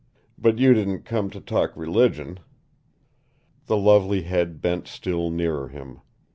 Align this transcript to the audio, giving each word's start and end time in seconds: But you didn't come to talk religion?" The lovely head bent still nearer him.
But 0.35 0.57
you 0.57 0.73
didn't 0.73 1.03
come 1.05 1.29
to 1.29 1.39
talk 1.39 1.77
religion?" 1.77 2.39
The 3.67 3.77
lovely 3.77 4.23
head 4.23 4.59
bent 4.59 4.87
still 4.87 5.29
nearer 5.29 5.67
him. 5.67 6.01